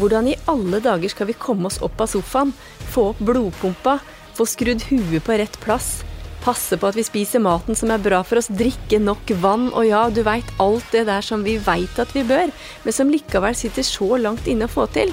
[0.00, 2.54] Hvordan i alle dager skal vi komme oss opp av sofaen,
[2.88, 3.98] få opp blodpumpa,
[4.36, 5.98] få skrudd huet på rett plass,
[6.40, 9.84] passe på at vi spiser maten som er bra for oss, drikke nok vann, og
[9.84, 12.48] ja, du veit alt det der som vi veit at vi bør,
[12.86, 15.12] men som likevel sitter så langt inne å få til?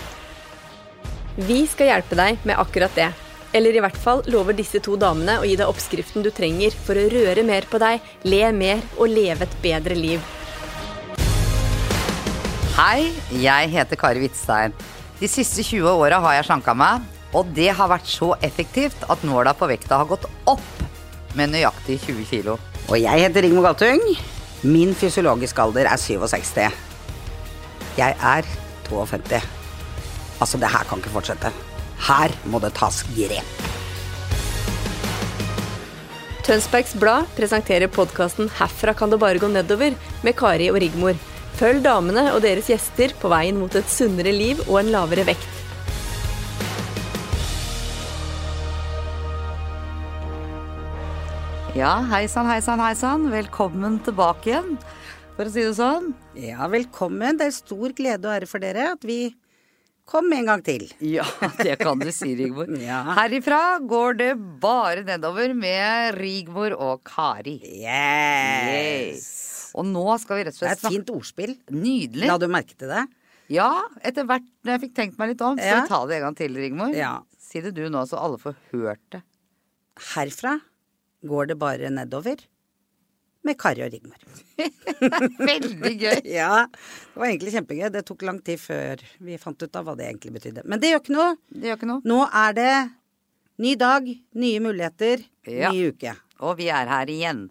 [1.38, 3.12] Vi skal hjelpe deg med akkurat det.
[3.56, 6.96] Eller i hvert fall lover disse to damene å gi deg oppskriften du trenger for
[6.96, 10.24] å røre mer på deg, le mer og leve et bedre liv.
[12.78, 13.08] Hei,
[13.42, 14.74] jeg heter Kari Hvitstein.
[15.18, 17.02] De siste 20 åra har jeg slanka meg,
[17.34, 20.84] og det har vært så effektivt at nåla på vekta har gått opp
[21.34, 22.54] med nøyaktig 20 kilo.
[22.86, 24.04] Og jeg heter Rigmor Galtung.
[24.62, 26.68] Min fysiologiske alder er 67.
[27.98, 28.50] Jeg er
[28.92, 29.40] 52.
[30.38, 31.50] Altså, det her kan ikke fortsette.
[32.06, 33.64] Her må det tas grep.
[36.46, 41.18] Tønsbergs Blad presenterer podkasten 'Herfra kan det bare gå nedover' med Kari og Rigmor.
[41.58, 45.48] Følg damene og deres gjester på veien mot et sunnere liv og en lavere vekt.
[51.74, 53.26] Ja, hei sann, hei sann, hei sann.
[53.34, 54.78] Velkommen tilbake igjen,
[55.34, 56.12] for å si det sånn.
[56.38, 57.42] Ja, velkommen.
[57.42, 59.20] Det er stor glede og ære for dere at vi
[60.06, 60.86] kom en gang til.
[61.18, 61.26] Ja,
[61.58, 62.70] det kan du si, Rigmor.
[62.86, 63.02] Ja.
[63.18, 67.58] Herifra går det bare nedover med Rigmor og Kari.
[67.82, 69.57] Yes!
[69.78, 71.54] Og nå skal vi rett og Det er et fint ordspill.
[71.70, 72.26] Nydelig.
[72.30, 73.04] La du merke til det?
[73.54, 73.70] Ja,
[74.04, 75.82] etter hvert når jeg fikk tenkt meg litt om, skal Ja.
[75.86, 76.96] vi ta det en gang til, Rigmor?
[76.98, 77.14] Ja.
[77.40, 79.22] Si det du nå, så alle får hørt det.
[80.16, 80.58] Herfra
[81.26, 82.42] går det bare nedover
[83.48, 84.18] med Kari og Rigmor.
[85.40, 86.22] Veldig gøy.
[86.28, 87.88] Ja, det var egentlig kjempegøy.
[87.94, 90.66] Det tok lang tid før vi fant ut av hva det egentlig betydde.
[90.68, 91.36] Men det gjør ikke noe.
[91.54, 92.02] Det gjør ikke noe.
[92.12, 92.74] Nå er det
[93.64, 95.72] ny dag, nye muligheter, Ja.
[95.72, 96.18] ny uke.
[96.42, 97.48] Og vi er her igjen.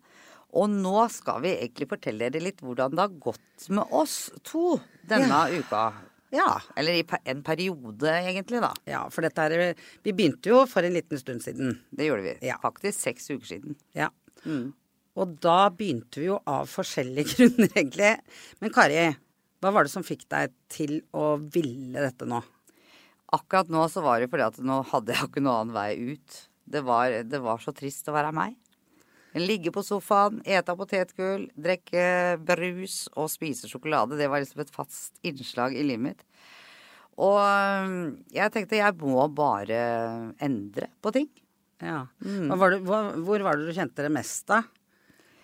[0.56, 4.78] Og nå skal vi egentlig fortelle dere litt hvordan det har gått med oss to
[5.08, 5.82] denne uka.
[6.34, 6.48] Ja.
[6.76, 8.72] Eller i en periode, egentlig, da.
[8.88, 11.78] ja, for dette er Vi begynte jo for en liten stund siden.
[11.90, 12.34] Det gjorde vi.
[12.48, 12.58] Ja.
[12.62, 13.78] Faktisk seks uker siden.
[13.96, 14.10] Ja.
[14.44, 14.72] Mm.
[15.16, 18.12] Og da begynte vi jo av forskjellige grunner, egentlig.
[18.60, 19.06] Men Kari,
[19.62, 22.42] hva var det som fikk deg til å ville dette nå?
[23.36, 26.42] Akkurat nå så var det fordi at nå hadde jeg ikke noen annen vei ut.
[26.66, 28.54] Det var, det var så trist å være meg.
[29.36, 34.16] Ligge på sofaen, ete potetgull, drikke brus og spise sjokolade.
[34.16, 36.24] Det var liksom et fast innslag i livet mitt.
[37.20, 37.40] Og
[38.32, 39.82] jeg tenkte jeg må bare
[40.44, 41.28] endre på ting.
[41.84, 42.06] Ja.
[42.24, 42.48] Mm.
[42.56, 44.62] Var du, hvor, hvor var det du kjente det mest, da?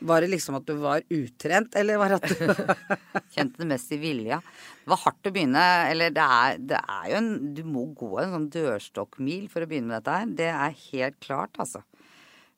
[0.02, 2.72] Var det liksom at du var utrent, eller var det at du
[3.36, 4.40] Kjente det mest i vilja.
[4.82, 5.62] Det var hardt å begynne.
[5.92, 9.70] Eller det er, det er jo en Du må gå en sånn dørstokkmil for å
[9.70, 10.34] begynne med dette her.
[10.42, 11.84] Det er helt klart, altså.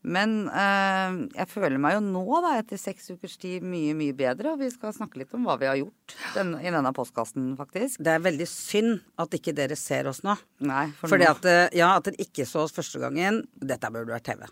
[0.05, 4.53] Men eh, jeg føler meg jo nå, da, etter seks ukers tid, mye, mye bedre.
[4.53, 8.03] Og vi skal snakke litt om hva vi har gjort den, i denne postkassen, faktisk.
[8.05, 10.37] Det er veldig synd at ikke dere ser oss nå.
[10.69, 13.91] Nei, for Fordi nå at, eh, ja, at dere ikke så oss første gangen Dette
[13.95, 14.45] burde vært TV.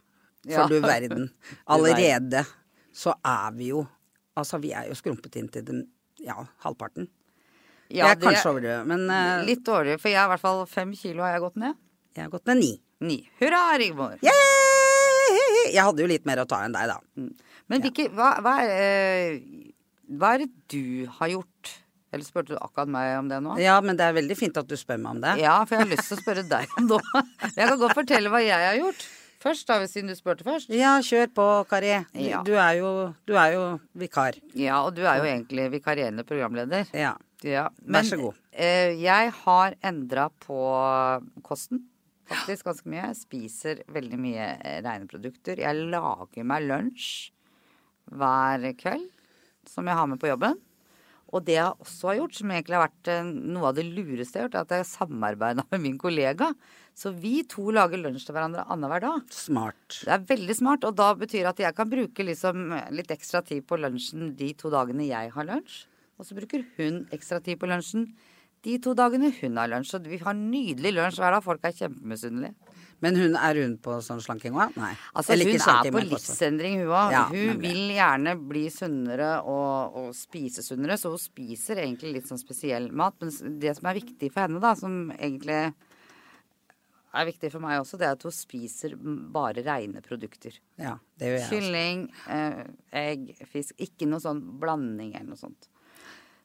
[0.48, 0.68] For Ja.
[0.72, 1.28] du verden.
[1.70, 2.46] Allerede
[2.92, 3.86] så er vi jo
[4.32, 5.82] Altså, vi er jo skrumpet inn til den
[6.24, 7.04] ja, halvparten.
[7.90, 10.64] ja, jeg er kanskje overdrevet, men uh, Litt dårligere, for jeg er i hvert fall
[10.64, 11.76] fem kilo har jeg gått ned.
[12.16, 12.72] jeg har gått ned ni.
[13.04, 13.20] Ni.
[13.42, 14.16] Hurra, Rigmor!
[14.24, 14.71] Yay!
[15.72, 16.98] Jeg hadde jo litt mer å ta enn deg, da.
[17.72, 19.72] Men hvilke, hva, hva, er, eh,
[20.18, 21.78] hva er det du har gjort?
[22.12, 23.54] Eller spurte du akkurat meg om det nå?
[23.62, 25.38] Ja, men det er veldig fint at du spør meg om det.
[25.40, 26.98] Ja, for jeg har lyst til å spørre deg om det.
[27.56, 29.06] Jeg kan godt fortelle hva jeg har gjort.
[29.42, 30.68] Først, da, siden du spurte først.
[30.70, 31.94] Ja, kjør på, Kari.
[32.12, 32.42] Du, Ja.
[32.46, 32.90] du, er, jo,
[33.26, 33.62] du er jo
[33.98, 34.36] vikar.
[34.54, 36.84] Ja, og du er jo egentlig vikarierende programleder.
[36.94, 37.16] Ja.
[37.42, 38.36] Ja, Vær så god.
[38.54, 40.60] eh, jeg har endra på
[41.42, 41.80] kosten.
[42.30, 43.06] Faktisk ganske mye.
[43.10, 45.62] Jeg spiser veldig mye eh, rene produkter.
[45.62, 47.32] Jeg lager meg lunsj
[48.12, 49.08] hver kveld
[49.68, 50.58] som jeg har med på jobben.
[51.32, 54.36] Og det jeg også har gjort, som egentlig har vært eh, noe av det lureste
[54.36, 56.50] jeg har gjort, er at jeg samarbeida med min kollega.
[56.98, 59.32] Så vi to lager lunsj til hverandre annenhver dag.
[59.32, 60.02] Smart.
[60.02, 63.64] Det er veldig smart, og da betyr at jeg kan bruke liksom litt ekstra tid
[63.68, 65.86] på lunsjen de to dagene jeg har lunsj.
[66.20, 68.10] Og så bruker hun ekstra tid på lunsjen
[68.62, 69.94] de to dagene hun har lunsj.
[69.94, 71.44] Så vi har nydelig lunsj hver dag.
[71.44, 72.54] Folk er kjempemisunnelige.
[73.02, 74.76] Men hun er hun på sånn slanking òg?
[74.78, 74.92] Nei.
[75.10, 77.14] Altså, Eller hun ikke er på livsendring, hun òg.
[77.14, 77.72] Ja, hun nemlig.
[77.72, 82.92] vil gjerne bli sunnere og, og spise sunnere, så hun spiser egentlig litt sånn spesiell
[82.94, 83.18] mat.
[83.18, 85.58] Men det som er viktig for henne, da, som egentlig
[87.12, 88.94] er viktig for meg også, det er at hun spiser
[89.34, 90.54] bare rene produkter.
[90.80, 91.50] Ja, det gjør jeg.
[91.50, 92.62] Kylling, eh,
[93.02, 93.74] egg, fisk.
[93.82, 95.71] Ikke noe sånn blanding eller noe sånt.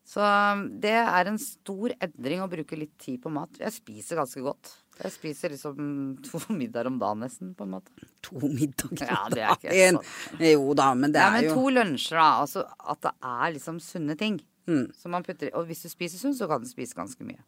[0.07, 3.57] Så um, det er en stor endring å bruke litt tid på mat.
[3.59, 4.69] Jeg spiser ganske godt.
[5.01, 5.77] Jeg spiser liksom
[6.29, 7.91] to middager om dagen nesten, på en måte.
[8.29, 9.99] To middager Ja, om dagen.
[9.99, 10.45] sånn.
[10.47, 12.29] Jo da, men det Ja, er men jo to lunsjer, da.
[12.45, 14.39] Altså at det er liksom sunne ting.
[14.67, 14.89] Mm.
[15.07, 17.39] man putter, og hvis du spiser sunt, så kan du spise ganske mye.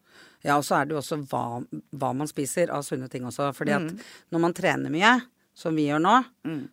[0.43, 1.41] Ja, og så er det jo også hva,
[1.99, 3.49] hva man spiser av sunne ting også.
[3.57, 3.89] Fordi at
[4.31, 5.17] når man trener mye,
[5.59, 6.15] som vi gjør nå,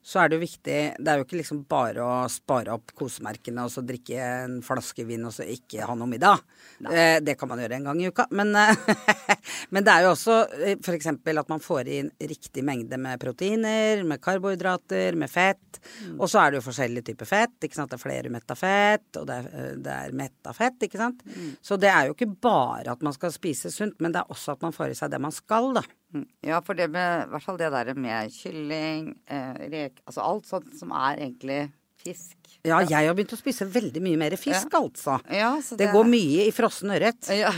[0.06, 3.64] så er det jo viktig Det er jo ikke liksom bare å spare opp kosemerkene
[3.66, 6.44] og så drikke en flaske vin og så ikke ha noe middag.
[6.86, 8.28] Eh, det kan man gjøre en gang i uka.
[8.36, 8.78] Men, eh,
[9.74, 11.10] men det er jo også eh, f.eks.
[11.10, 15.80] at man får inn riktig mengde med proteiner, med karbohydrater, med fett.
[16.16, 17.58] Og så er det jo forskjellige typer fett.
[17.66, 17.90] ikke sant?
[17.90, 21.26] Det er flerumetta fett, og det er, eh, det er metta fett, ikke sant.
[21.60, 24.56] Så det er jo ikke bare at man skal spise sunt, men det er også
[24.56, 25.84] at man får i seg det man skal, da.
[26.14, 26.26] Mm.
[26.46, 30.46] Ja, for det med, i hvert fall det der med kylling, eh, rek Altså alt
[30.46, 31.60] sånt som er egentlig
[32.06, 32.36] fisk.
[32.66, 35.18] Ja, jeg har begynt å spise veldig mye mer fisk, altså.
[35.32, 37.26] Ja, så Det går mye i frossen ørret.
[37.42, 37.52] Ja.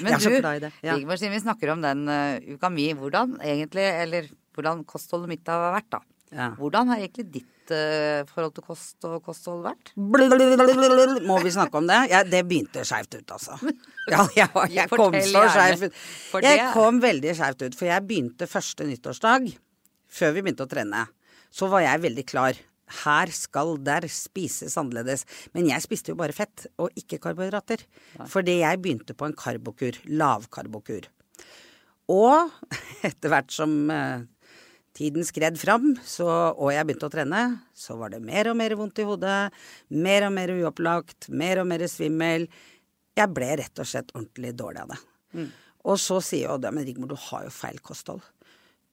[0.00, 0.94] Men du, ja.
[0.96, 5.50] Rigmor, siden vi snakker om den uh, uka mi, hvordan egentlig, eller hvordan kostholdet mitt
[5.50, 6.02] har vært, da.
[6.30, 6.52] Ja.
[6.54, 9.90] Hvordan har egentlig ditt uh, forhold til kost og kosthold vært?
[9.98, 11.18] Blablabla.
[11.26, 11.98] Må vi snakke om det?
[12.12, 13.58] Ja, det begynte skeivt ut, altså.
[14.10, 15.98] Ja, jeg, jeg kom så skeivt ut.
[16.46, 19.50] Jeg kom veldig skeivt ut, for jeg begynte første nyttårsdag,
[20.10, 21.04] før vi begynte å trene,
[21.50, 22.58] så var jeg veldig klar.
[23.04, 25.22] Her skal der spises annerledes.
[25.54, 27.84] Men jeg spiste jo bare fett, og ikke karbohydrater.
[28.30, 29.98] Fordi jeg begynte på en karbokur.
[30.10, 31.06] Lavkarbokur.
[32.10, 32.50] Og
[33.08, 34.26] etter hvert som eh,
[35.00, 38.76] tiden skred fram, så, og jeg begynte å trene, så var det mer og mer
[38.76, 39.38] vondt i hodet,
[39.96, 42.46] mer og mer uopplagt, mer og mer svimmel.
[43.16, 45.00] Jeg ble rett og slett ordentlig dårlig av det.
[45.88, 48.20] Og så sier jo det, men Rigmor, du har jo feil kosthold.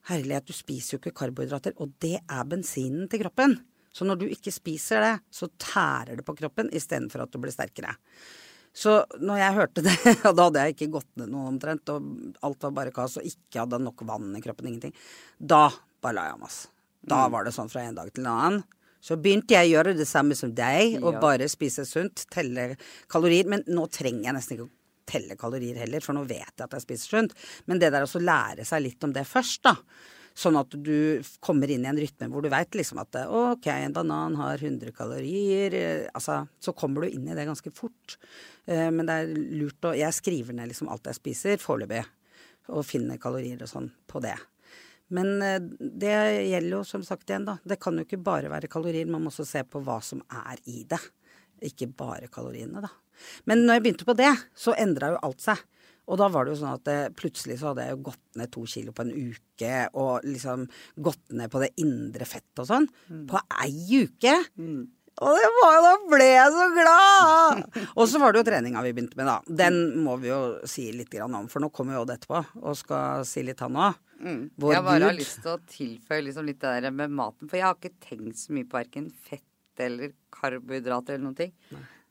[0.08, 3.58] Herlighet, du spiser jo ikke karbohydrater, og det er bensinen til kroppen.
[3.92, 7.52] Så når du ikke spiser det, så tærer det på kroppen istedenfor at du blir
[7.52, 7.98] sterkere.
[8.78, 9.96] Så når jeg hørte det,
[10.30, 13.28] og da hadde jeg ikke gått ned noe omtrent, og alt var bare kaos, og
[13.28, 14.94] ikke hadde nok vann i kroppen, ingenting,
[15.40, 15.66] da
[16.02, 16.58] bare la jeg meg.
[17.08, 18.64] Da var det sånn fra en dag til en annen.
[19.02, 21.20] Så begynte jeg å gjøre det samme som deg, og Ja.
[21.22, 22.76] bare spise sunt, telle
[23.08, 23.46] kalorier.
[23.48, 24.72] Men nå trenger jeg nesten ikke å
[25.06, 27.34] telle kalorier heller, for nå vet jeg at jeg spiser sunt.
[27.68, 29.76] Men det der å lære seg litt om det først, da.
[30.36, 33.94] Sånn at du kommer inn i en rytme hvor du veit liksom at ok, en
[33.94, 35.74] banan har 100 kalorier.
[35.74, 38.18] eh, Altså, så kommer du inn i det ganske fort.
[38.68, 42.06] Eh, Men det er lurt å Jeg skriver ned liksom alt jeg spiser foreløpig,
[42.70, 44.36] og finner kalorier og sånn på det.
[45.14, 46.16] Men eh, det
[46.50, 47.58] gjelder jo som sagt igjen, da.
[47.64, 50.60] Det kan jo ikke bare være kalorier, man må også se på hva som er
[50.68, 51.02] i det.
[51.68, 52.92] Ikke bare kaloriene, da.
[53.50, 55.64] Men når jeg begynte på det, så endra jo alt seg.
[56.08, 58.52] Og da var det jo sånn at det, plutselig så hadde jeg jo gått ned
[58.54, 60.68] to kilo på en uke, og liksom
[61.04, 62.88] gått ned på det indre fettet og sånn.
[63.28, 64.38] På ei uke!
[65.18, 67.64] Og det var da ble jeg så glad!
[67.98, 69.40] og så var det jo treninga vi begynte med, da.
[69.66, 72.78] Den må vi jo si litt grann om, for nå kommer jo Odd etterpå og
[72.78, 73.98] skal si litt, han òg.
[74.20, 77.50] Vår jeg bare har lyst til å tilføye liksom litt det der med maten.
[77.50, 81.52] For jeg har ikke tenkt så mye på verken fett eller karbohydrater eller noen ting.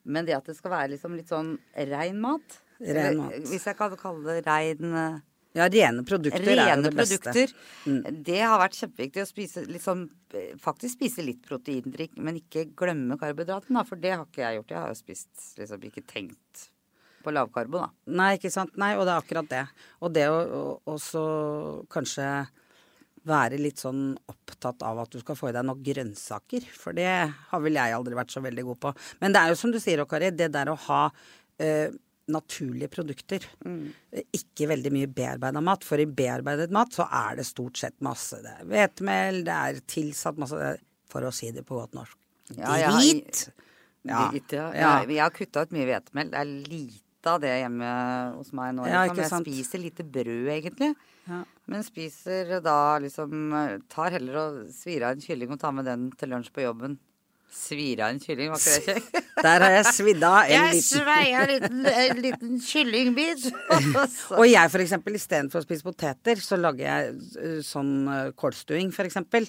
[0.06, 1.56] Men det at det skal være liksom litt sånn
[1.90, 2.60] rein mat.
[2.78, 3.40] Eller, mat.
[3.50, 5.16] Hvis jeg kan kalle det rein eh,
[5.56, 7.18] Ja, rene produkter er jo Rene det beste.
[7.24, 8.12] produkter.
[8.28, 10.02] Det har vært kjempeviktig å spise sånn
[10.36, 13.84] eh, Faktisk spise litt proteindrikk, men ikke glemme karbohydratene, da.
[13.88, 14.74] For det har ikke jeg gjort.
[14.76, 16.66] Jeg har jo spist liksom ikke tenkt
[17.26, 17.90] på lavkarbo, da.
[18.18, 18.76] Nei, ikke sant.
[18.80, 19.64] Nei, og det er akkurat det.
[20.06, 20.38] Og det å
[20.94, 21.26] også
[21.92, 22.30] kanskje
[23.26, 26.66] være litt sånn opptatt av at du skal få i deg nok grønnsaker.
[26.78, 27.10] For det
[27.50, 28.92] har vel jeg aldri vært så veldig god på.
[29.22, 31.02] Men det er jo som du sier, Kari, det der å ha
[31.62, 31.94] eh,
[32.32, 33.46] naturlige produkter.
[33.66, 33.90] Mm.
[34.34, 35.86] Ikke veldig mye bearbeida mat.
[35.86, 38.38] For i bearbeidet mat så er det stort sett masse.
[38.44, 40.76] Det er hvetemel, det er tilsatt masse
[41.10, 42.16] For å si det på godt norsk.
[42.58, 43.46] Ja, Drit!
[44.06, 44.28] Ja.
[44.30, 44.30] Ja.
[44.54, 44.68] Ja.
[44.74, 46.30] Jeg, jeg har kutta ut mye hvetemel.
[46.30, 47.90] Det er lite av det hjemme
[48.36, 48.86] hos meg nå.
[48.90, 49.22] Ja, liksom.
[49.22, 49.48] Jeg sant.
[49.48, 50.92] spiser lite brød, egentlig.
[51.26, 51.42] Ja.
[51.66, 53.50] Men spiser da liksom
[53.90, 57.00] Tar heller og svir av en kylling og tar med den til lunsj på jobben.
[57.56, 59.18] Svir av en kylling, var ikke det kjekt?
[59.46, 63.46] Der har jeg svidd av en Jeg liten en liten, en liten kyllingbit.
[64.40, 68.92] Og jeg for eksempel, istedenfor å spise poteter, så lager jeg uh, sånn uh, kålstuing,
[68.96, 69.48] for eksempel.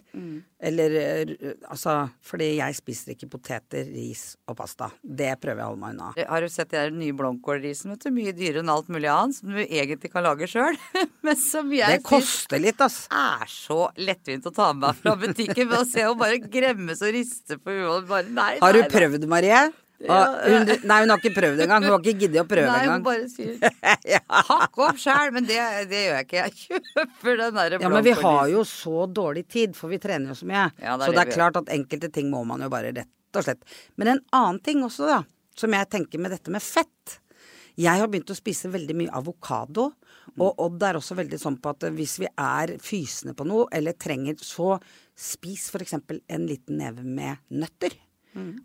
[0.57, 0.93] Eller
[1.29, 4.87] uh, altså Fordi jeg spiser ikke poteter, ris og pasta.
[5.01, 6.11] Det prøver jeg å holde meg unna.
[6.31, 7.93] Har du sett de der nye blomkålrisene?
[7.93, 8.13] vet du?
[8.15, 10.77] Mye dyrere enn alt mulig annet, som du egentlig kan lage sjøl.
[11.25, 13.03] Men som jeg Det koster litt, ass.
[13.13, 15.67] er så lettvint å ta med meg fra butikken.
[15.69, 18.81] Ved å se henne bare gremmes og riste på huet og bare nei, Har du
[18.89, 19.67] prøvd, Marie?
[20.05, 21.85] Og hun, nei, hun har ikke prøvd engang.
[21.87, 23.05] Hun har ikke giddet å prøve Nei, hun engang.
[23.07, 25.57] bare sier hakk opp sjæl, men det,
[25.89, 26.43] det gjør jeg ikke.
[26.43, 30.35] Jeg kjøper den derre Ja, men vi har jo så dårlig tid, for vi trener
[30.35, 30.67] jo så mye.
[30.77, 33.47] Ja, det så det er klart at enkelte ting må man jo bare rett og
[33.47, 33.65] slett.
[33.97, 35.21] Men en annen ting også, da,
[35.57, 37.17] som jeg tenker med dette med fett.
[37.77, 39.91] Jeg har begynt å spise veldig mye avokado,
[40.37, 43.97] og Odd er også veldig sånn på at hvis vi er fysende på noe, eller
[43.97, 44.75] trenger, så
[45.17, 47.93] spis eksempel en liten neve med nøtter.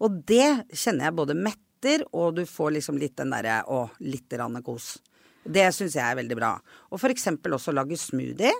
[0.01, 4.33] Og det kjenner jeg både metter og du får liksom litt den derre å, litt
[4.39, 4.95] rann kos.
[5.43, 6.53] Det syns jeg er veldig bra.
[6.93, 8.53] Og for eksempel også lage smoothie.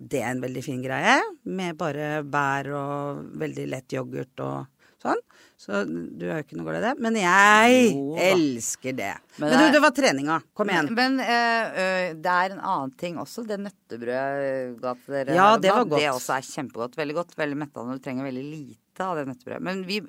[0.00, 1.20] Det er en veldig fin greie.
[1.44, 5.20] Med bare bær og veldig lett yoghurt og sånn.
[5.60, 7.04] Så du har jo ikke noe glede i det.
[7.04, 9.12] Men jeg Jo elsker det.
[9.36, 10.38] Men Men, du, det var treninga.
[10.56, 10.90] Kom igjen.
[10.96, 13.44] Men men uh, det er en annen ting også.
[13.46, 15.36] Det nøttebrødet jeg ga til dere.
[15.36, 16.00] Ja, det var godt.
[16.00, 16.96] Det også er kjempegodt.
[16.98, 17.36] Veldig godt.
[17.38, 17.98] Veldig mettende.
[18.00, 19.62] Du trenger veldig lite av det nøttebrødet.
[19.66, 20.00] Men vi,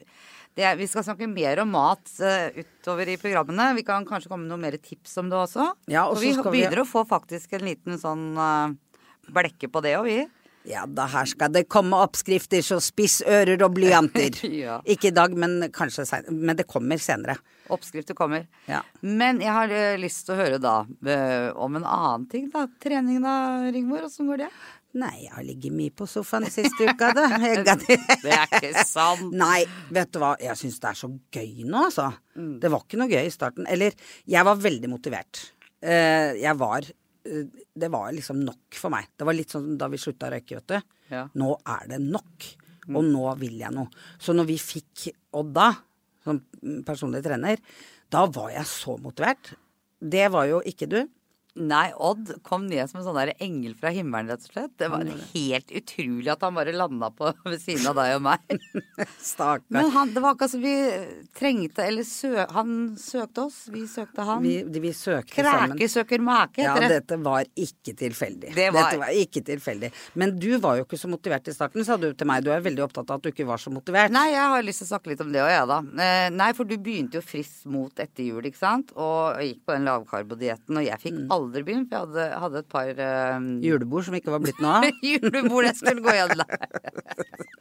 [0.57, 3.69] det, vi skal snakke mer om mat uh, utover i programmene.
[3.79, 5.69] Vi kan kanskje komme med noen mer tips om det også.
[5.91, 8.75] Ja, og så vi skal vi- begynner å få faktisk en liten sånn uh,
[9.31, 10.19] blekke på det òg, vi.
[10.69, 14.35] Ja da, her skal det komme oppskrifter, så spiss ører og blyanter.
[14.61, 14.75] Ja.
[14.85, 16.35] Ikke i dag, men kanskje senere.
[16.37, 17.39] Men det kommer senere.
[17.73, 18.43] Oppskrifter kommer.
[18.69, 18.83] Ja.
[19.01, 20.75] Men jeg har eh, lyst til å høre da
[21.55, 22.67] om en annen ting, da.
[22.83, 23.33] Trening da,
[23.73, 24.03] Rigmor.
[24.05, 24.51] Åssen går det?
[24.99, 27.27] Nei, jeg har ligget mye på sofaen siste uka, da.
[28.25, 29.29] Det er ikke sant.
[29.39, 29.61] Nei,
[29.93, 30.33] vet du hva.
[30.41, 32.09] Jeg syns det er så gøy nå, altså.
[32.35, 32.55] Mm.
[32.63, 33.69] Det var ikke noe gøy i starten.
[33.71, 33.95] Eller,
[34.27, 35.45] jeg var veldig motivert.
[35.81, 39.07] Eh, jeg var eh, Det var liksom nok for meg.
[39.15, 40.91] Det var litt sånn da vi slutta å røyke, vet du.
[41.15, 41.23] Ja.
[41.39, 42.51] Nå er det nok.
[42.91, 43.87] Og nå vil jeg noe.
[44.19, 45.07] Så når vi fikk
[45.39, 45.69] Odda
[46.25, 46.41] som
[46.85, 47.61] personlig trener,
[48.11, 49.53] da var jeg så motivert.
[50.01, 50.99] Det var jo ikke du.
[51.59, 54.71] Nei, Odd kom ned som en sånn der engel fra himmelen, rett og slett.
[54.79, 55.01] Det var
[55.33, 58.53] helt utrolig at han bare landa på ved siden av deg og meg.
[59.19, 59.65] Stakkar.
[59.75, 60.71] Men han, det var akkurat som vi
[61.35, 64.45] trengte Eller sø, han søkte oss, vi søkte han.
[64.45, 65.75] Vi, vi søkte sammen.
[65.75, 68.53] Kræke søker make, Ja, dette var ikke tilfeldig.
[68.55, 69.91] Det var- Dette var ikke tilfeldig.
[70.23, 72.45] Men du var jo ikke så motivert i starten, sa du til meg.
[72.47, 74.11] Du er veldig opptatt av at du ikke var så motivert.
[74.15, 75.81] Nei, jeg har lyst til å snakke litt om det òg, jeg, da.
[76.07, 78.95] Eh, nei, for du begynte jo friskt mot etter jul, ikke sant.
[78.95, 81.27] Og jeg gikk på den lavkarbodietten, og jeg fikk Mm.
[81.41, 84.77] Aldri begynt, for jeg hadde, hadde et par eh, Julebord som ikke var blitt noe
[84.79, 84.87] av.
[85.11, 86.55] julebord jeg skulle gå igjen der.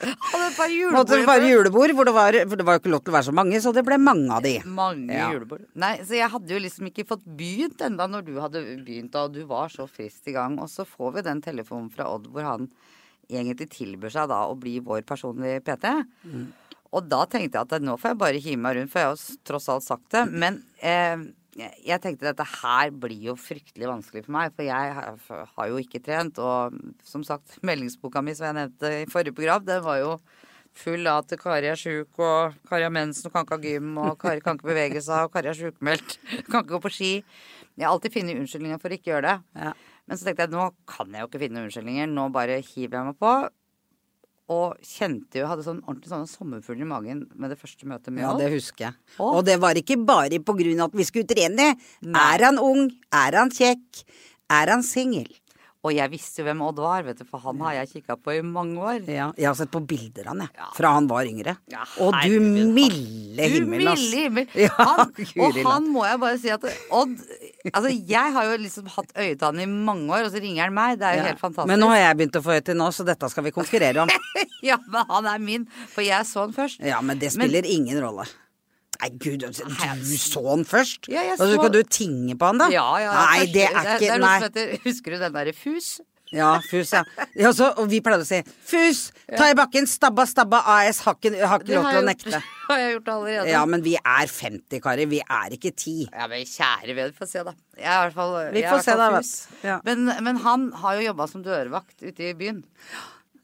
[0.00, 0.96] Hadde et par julebord.
[0.98, 3.16] Måtte et par julebord, hvor det, var, for det var jo ikke lov til å
[3.18, 4.54] være så mange, så det ble mange av de.
[4.78, 5.30] Mange Ja.
[5.34, 5.66] julebord.
[5.80, 9.34] Nei, så jeg hadde jo liksom ikke fått begynt enda når du hadde begynt, og
[9.36, 10.58] du var så frist i gang.
[10.62, 12.70] Og så får vi den telefonen fra Odd hvor han
[13.30, 15.92] egentlig tilbyr seg da å bli vår personlige PT.
[16.90, 19.18] Og da tenkte jeg at nå får jeg bare hive meg rundt, for jeg har
[19.20, 20.24] jo tross alt sagt det.
[20.32, 21.20] Men eh,
[21.60, 26.02] jeg- tenkte dette her blir jo fryktelig vanskelig for meg, for jeg har, jo ikke
[26.02, 26.38] trent.
[26.38, 30.14] Og som sagt, meldingsboka mi som jeg nevnte i forrige program, den var jo
[30.72, 33.96] full av at Kari er sjuk, og Kari har mensen og kan ikke ha gym,
[33.98, 36.18] og Kari kan ikke bevege seg, og Kari er sjukmeldt,
[36.50, 37.12] kan ikke gå på ski.
[37.76, 39.64] Jeg har alltid funnet unnskyldninger for ikke å gjøre det.
[39.64, 39.72] Ja.
[40.06, 43.08] Men så tenkte jeg nå kan jeg jo ikke finne unnskyldninger, nå bare hiver jeg
[43.10, 43.34] meg på.
[44.50, 48.24] Og kjente jo, hadde sånn ordentlig sånne sommerfugler i magen med det første møtet med
[48.24, 48.96] Ja, det husker jeg.
[49.20, 51.68] Og, Og det var ikke bare på grunn av at vi skulle trene.
[52.02, 52.24] Nei.
[52.34, 52.88] Er han ung?
[53.14, 54.02] Er han kjekk?
[54.50, 55.30] Er han singel?
[55.80, 58.34] Og jeg visste jo hvem Odd var, vet du, for han har jeg kikka på
[58.36, 58.98] i mange år.
[59.08, 60.66] Ja, jeg har sett på bilder av han, jeg.
[60.76, 61.54] Fra han var yngre.
[61.72, 64.02] Ja, og du milde Du himmel, ass.
[64.02, 64.50] milde himmel.
[64.66, 65.06] Ja,
[65.46, 67.14] og han må jeg bare si at Odd
[67.68, 70.62] Altså, jeg har jo liksom hatt øye til han i mange år, og så ringer
[70.64, 70.98] han meg.
[71.00, 71.26] Det er jo Ja.
[71.28, 71.68] helt fantastisk.
[71.68, 74.04] Men nå har jeg begynt å få øye til nå, så dette skal vi konkurrere
[74.06, 74.08] om.
[74.62, 76.80] Ja, men han er min, for jeg så han først.
[76.84, 78.26] Ja, men det spiller ingen rolle.
[79.00, 79.52] Nei, gud, du
[80.20, 81.08] så han først?
[81.08, 81.44] Ja, jeg så...
[81.46, 82.66] Og så skal du tinge på han, da?
[82.68, 83.12] Ja, ja.
[83.16, 84.34] Nei, det er det ikke er noe Nei.
[84.42, 85.88] som heter, Husker du den derre FUS?
[86.32, 87.02] Ja, Fus, ja.
[87.34, 89.00] ja så, og vi pleide å si Fus,
[89.34, 92.32] ta i bakken, stabba, stabba, AS, har ikke, har ikke lov til å nekte.
[92.36, 93.50] Det har jeg gjort allerede.
[93.50, 95.06] Ja, men vi er 50, Kari.
[95.10, 96.08] Vi er ikke 10.
[96.12, 97.54] Ja, men kjære vene, får se, da.
[97.78, 99.08] Jeg er i hvert fall, Vi får se da.
[99.66, 99.78] Ja.
[99.88, 102.62] Men, men han har jo jobba som dørvakt ute i byen.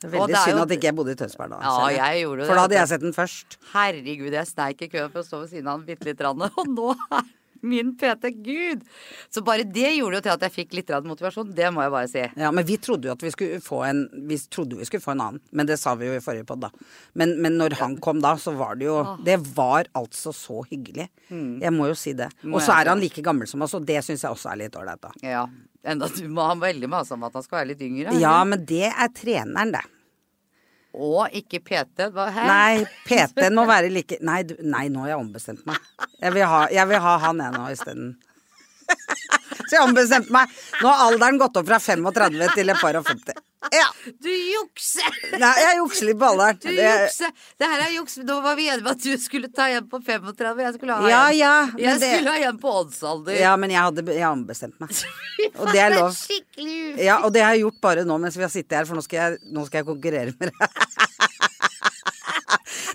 [0.05, 1.59] Veldig synd jo- at ikke jeg bodde i Tønsberg da.
[1.65, 3.57] Ja, jeg gjorde det, For da hadde jeg sett den først.
[3.73, 6.19] Herregud, jeg sneik i køen for å stå ved siden av han bitte litt.
[6.21, 6.45] grann.
[6.61, 7.25] Og nå er
[7.69, 8.85] min PT Gud!
[9.33, 11.53] Så bare det gjorde jo til at jeg fikk litt motivasjon.
[11.57, 12.25] Det må jeg bare si.
[12.41, 15.15] Ja, men vi trodde jo at vi skulle få en Vi trodde vi skulle få
[15.17, 16.71] en annen, men det sa vi jo i forrige podd, da.
[17.19, 21.09] Men, men når han kom da, så var det jo Det var altså så hyggelig.
[21.31, 22.31] Jeg må jo si det.
[22.49, 24.79] Og så er han like gammel som oss, og det syns jeg også er litt
[24.79, 25.13] ålreit, da.
[25.27, 25.47] Ja.
[25.87, 28.15] Enda du må ha veldig mase om at han skal være litt yngre.
[28.19, 29.85] Ja, men det er treneren, det.
[30.97, 32.09] Og ikke PT.
[32.15, 32.29] Hva?
[32.33, 35.77] Nei, PT-en må være like Nei, du, nei, nå har jeg ombestemt meg.
[36.23, 38.15] Jeg vil ha, jeg vil ha han jeg nå isteden.
[39.65, 40.53] Så jeg ombestemte meg.
[40.83, 43.43] Nå har alderen gått opp fra 35 til et par og 50.
[43.75, 43.87] Ja.
[44.23, 45.15] Du jukser!
[45.43, 46.59] Nei, jeg jukser litt på alderen.
[46.63, 47.33] Du Det- jukser!
[47.59, 48.19] Det her er juks.
[48.29, 50.61] Nå var vi enige om at du skulle ta igjen på 35.
[50.63, 53.41] Jeg skulle ha Ja, igjen, ja, jeg det- skulle ha igjen på oddsalder.
[53.41, 54.91] Ja, men jeg hadde jeg ombestemt meg.
[55.61, 56.15] Og det er lov.
[57.03, 59.03] Ja, og det har jeg gjort bare nå mens vi har sittet her, for nå
[59.05, 60.71] skal jeg, nå skal jeg konkurrere med dere.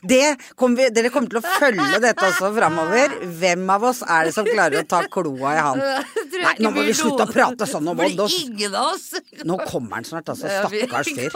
[0.01, 3.15] Det kommer vi, dere kommer til å følge dette også framover.
[3.41, 5.81] Hvem av oss er det som klarer å ta kloa i han?
[6.45, 8.21] Nei, nå må vi slutte å prate sånn om Odd.
[9.47, 10.49] Nå kommer han snart, altså.
[10.49, 11.35] Stakkars fyr.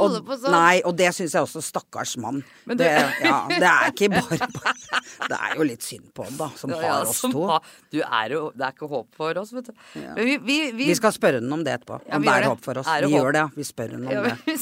[0.00, 0.54] holde og, sånn.
[0.54, 1.62] Nei, og det syns jeg også.
[1.64, 2.42] Stakkars mann.
[2.66, 2.88] Det,
[3.24, 4.74] ja, det er ikke bare, bare
[5.32, 7.44] Det er jo litt synd på han, da, som har oss to.
[7.92, 9.74] Du er jo Det er ikke håp for oss, vet du.
[9.98, 12.00] Men vi, vi, vi, Vi skal spørre henne om det etterpå.
[12.06, 12.90] Om det er håp for oss.
[13.06, 13.52] Vi gjør det, ja.
[13.56, 14.58] Vi spør henne om det.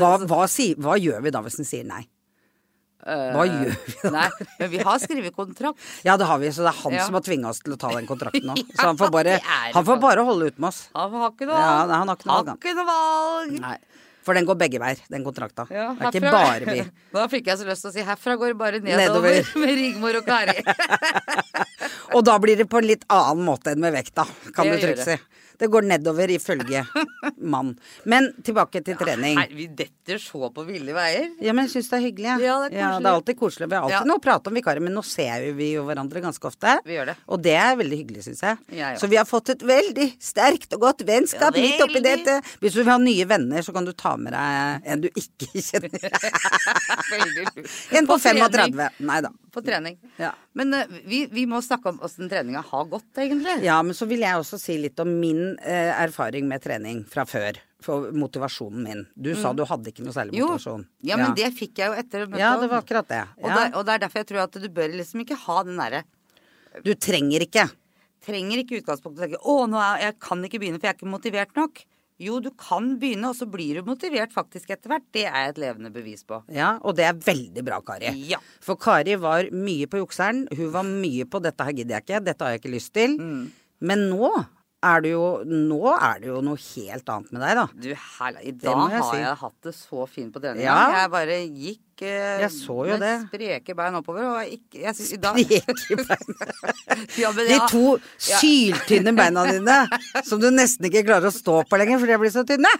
[0.00, 0.46] Hva, hva,
[0.86, 2.04] hva gjør vi da hvis hun sier nei?
[3.04, 4.08] Hva gjør vi da?
[4.08, 5.78] Eh, Nei, men vi har skrevet kontrakt.
[6.08, 7.06] Ja, det har vi, så det er han Ja.
[7.06, 8.56] som har tvinga oss til å ta den kontrakten nå.
[8.58, 9.38] Ja, Så han får bare,
[9.74, 10.82] han får bare holde ut med oss.
[10.94, 11.88] Han har ikke noe Ja, valg.
[11.88, 13.56] nei, han har ikke noe valg, ikke noe valg.
[13.64, 13.78] Nei.
[14.20, 15.64] For den går begge veier, den kontrakta.
[15.72, 16.82] Ja, det er ikke bare vi.
[17.16, 19.52] Da fikk jeg så lyst til å si herfra går det bare nedover, Nedover.
[19.64, 20.60] med Rigmor og Kari.
[22.14, 24.84] Og da blir det på en litt annen måte enn med vekta, kan Det du
[24.86, 25.16] trygt si.
[25.60, 26.82] Det går nedover ifølge
[27.52, 27.74] mann.
[28.08, 29.36] Men tilbake til trening.
[29.36, 31.28] Nei, vi detter så på ville veier.
[31.44, 32.28] Ja, men jeg syns det er hyggelig.
[32.32, 32.46] jeg.
[32.48, 33.02] Ja, det er koselig.
[33.04, 33.68] det er alltid koselig.
[33.70, 34.04] Vi har alltid Ja.
[34.08, 36.78] noe å prate om vikarer, men nå ser vi jo hverandre ganske ofte.
[36.86, 37.16] Vi gjør det.
[37.28, 38.98] Og det er veldig hyggelig, syns jeg.
[38.98, 42.40] Så vi har fått et veldig sterkt og godt vennskap Ja, midt oppi dette.
[42.60, 45.50] Hvis du vil ha nye venner, så kan du ta med deg en du ikke
[45.68, 46.10] kjenner.
[47.92, 48.88] En på, på 35.
[49.06, 49.30] Nei da.
[49.50, 49.96] På trening.
[50.20, 50.30] Ja.
[50.54, 53.56] Men uh, vi, vi må snakke om åssen treninga har gått, egentlig.
[53.66, 57.24] Ja, men så vil jeg også si litt om min eh, erfaring med trening fra
[57.28, 57.58] før.
[57.80, 59.06] For motivasjonen min.
[59.16, 60.36] Du sa du hadde ikke noe særlig motivasjon.
[60.36, 60.86] Jo, motivasjon.
[61.08, 62.26] ja, men det fikk jeg jo etter.
[62.36, 63.22] Ja, det var akkurat det.
[63.40, 63.54] Og, Ja.
[63.56, 66.02] det, og det er derfor jeg tror at du bør liksom ikke ha den derre
[66.84, 67.64] Du trenger ikke.
[68.22, 70.98] Trenger ikke utgangspunktet å tenke 'Å, nå er, jeg kan ikke begynne, for jeg er
[70.98, 71.84] ikke motivert nok'.
[72.20, 75.06] Jo, du kan begynne, og så blir du motivert faktisk etter hvert.
[75.10, 76.42] Det er et levende bevis på.
[76.52, 78.12] Ja, og det er veldig bra, Kari.
[78.28, 78.36] Ja.
[78.60, 80.46] For Kari var mye på jukseren.
[80.54, 83.16] Hun var mye på 'dette her gidder jeg ikke', 'dette har jeg ikke lyst til'.
[83.18, 83.50] Mm.
[83.80, 84.46] Men nå
[84.80, 87.66] er det jo Nå er det jo noe helt annet med deg, da.
[87.84, 88.42] Du, herlig.
[88.48, 89.20] I dag jeg har si.
[89.20, 90.64] jeg hatt det så fint på trening.
[90.64, 90.76] Ja.
[90.96, 93.14] Jeg bare gikk eh, Jeg så jo med det.
[93.28, 94.28] spreke bein oppover.
[94.30, 95.40] Og ikke, jeg i dag,
[97.20, 97.84] ja, men De to
[98.16, 99.78] syltynne beina dine
[100.26, 102.72] som du nesten ikke klarer å stå på lenger, fordi de blir så tynne.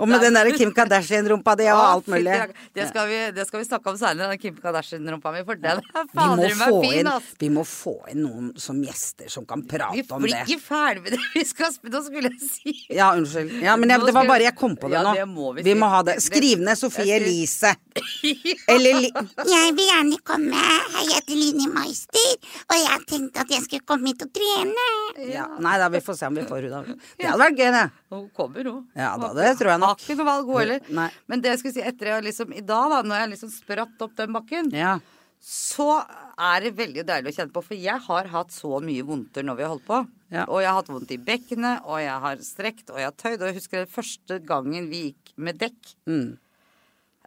[0.00, 2.36] Og med den derre Kim Kardashian-rumpa di og alt mulig.
[2.76, 5.80] Det skal, vi, det skal vi snakke om seinere, den Kim Kardashian-rumpa mi, for den
[5.80, 7.30] er Vi fader meg få fin, inn, ass.
[7.40, 10.44] vi må få inn noen som gjester som kan Vi prate om blir det.
[10.48, 11.20] ikke ferdig med det.
[11.34, 13.56] Vi skal Nå skulle jeg si Ja, unnskyld.
[13.64, 15.14] Ja, men jeg, det var bare jeg kom på det Ja, nå.
[15.18, 16.18] det må vi vi må ha det.
[16.22, 17.74] Skriv ned Sofie Elise.
[18.74, 20.54] Eller li Jeg vil gjerne komme.
[20.60, 22.32] Hei, Jeg heter Line Meister,
[22.70, 24.86] og jeg tenkte at jeg skulle komme hit og trene.
[25.30, 25.46] ja.
[25.60, 26.96] Nei da, vi får se om vi får henne.
[27.18, 27.84] Det hadde vært gøy, det.
[28.10, 28.80] Hun kommer, hun.
[28.98, 30.00] Ja da, det tror jeg nok.
[30.00, 30.80] Har ikke noe valg, hun heller.
[30.90, 31.08] Nei.
[31.28, 34.02] Men det jeg skulle si etter jeg liksom i dag, da, når jeg liksom spratt
[34.02, 34.98] opp den bakken, Ja.
[35.40, 36.04] så
[36.38, 37.62] er det veldig deilig å kjenne på.
[37.64, 40.00] For jeg har hatt så mye vondter når vi har holdt på.
[40.30, 40.44] Ja.
[40.48, 43.40] Og jeg har hatt vondt i bekkenet, og jeg har strekt, og jeg har tøyd.
[43.40, 45.94] Og jeg husker den første gangen vi gikk med dekk.
[46.06, 46.38] Mm.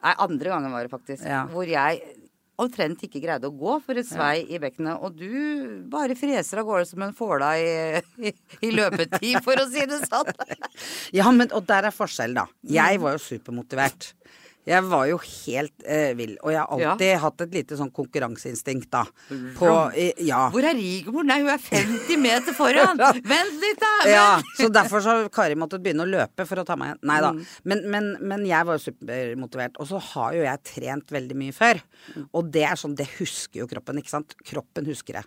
[0.04, 1.24] Nei, andre gangen var det faktisk.
[1.26, 1.46] Ja.
[1.48, 2.02] Hvor jeg
[2.62, 5.02] omtrent ikke greide å gå for et svei i bekkenet.
[5.02, 8.34] Og du bare freser av gårde som en fåla i, i,
[8.68, 10.32] i løpetid, for å si det sånn.
[11.18, 12.48] Ja, men og der er forskjell, da.
[12.70, 14.14] Jeg var jo supermotivert.
[14.64, 16.38] Jeg var jo helt eh, vill.
[16.40, 19.02] Og jeg har alltid hatt et lite sånn konkurranseinstinkt, da.
[19.58, 20.46] På i- Ja.
[20.54, 21.26] Hvor er Rigmor?
[21.28, 22.96] Nei, hun er 50 meter foran!
[23.34, 23.92] Vent litt, da!
[24.08, 27.02] Ja, så derfor så Kari måttet begynne å løpe for å ta meg igjen.
[27.12, 27.34] Nei da.
[27.36, 27.44] Mm.
[27.74, 29.76] Men, men, men jeg var jo supermotivert.
[29.84, 31.84] Og så har jo jeg trent veldig mye før.
[32.32, 34.38] Og det er sånn, det husker jo kroppen, ikke sant.
[34.48, 35.26] Kroppen husker det.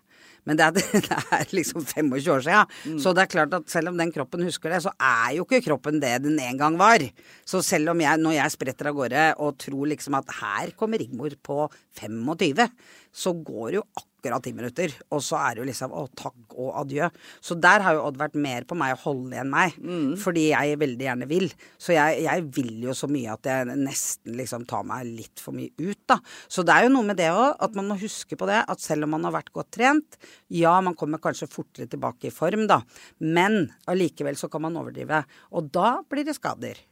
[0.49, 0.73] Men det er,
[1.11, 2.73] det er liksom 25 år siden.
[2.89, 2.99] Mm.
[3.05, 5.61] Så det er klart at selv om den kroppen husker det, så er jo ikke
[5.69, 7.05] kroppen det den en gang var.
[7.45, 11.01] Så selv om jeg, når jeg spretter av gårde og tror liksom at her kommer
[11.03, 11.65] Rigmor på
[12.01, 12.69] 25,
[13.17, 14.93] så går det jo akkurat ti minutter.
[15.15, 17.09] Og så er det jo liksom å takk og adjø.
[17.41, 19.77] Så der har jo Odd vært mer på meg å holde igjen meg.
[20.21, 21.47] Fordi jeg veldig gjerne vil.
[21.79, 25.57] Så jeg, jeg vil jo så mye at jeg nesten liksom tar meg litt for
[25.57, 26.19] mye ut, da.
[26.49, 28.65] Så det er jo noe med det òg, at man må huske på det.
[28.67, 30.19] At selv om man har vært godt trent,
[30.53, 32.83] ja, man kommer kanskje fortere tilbake i form, da.
[33.23, 35.25] Men allikevel så kan man overdrive.
[35.57, 36.83] Og da blir det skader.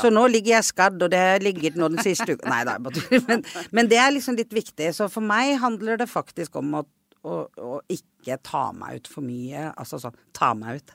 [0.00, 2.76] Så nå ligger jeg skadd, og det har ligget nå den siste uka Nei da,
[2.78, 3.22] jeg.
[3.26, 3.42] Men,
[3.74, 4.92] men det er liksom litt viktig.
[4.94, 6.82] Så for meg handler det faktisk om å,
[7.26, 9.70] å, å ikke ta meg ut for mye.
[9.74, 10.94] Altså sånn ta meg ut.